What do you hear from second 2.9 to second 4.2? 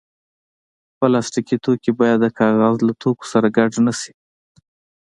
توکو سره ګډ نه شي.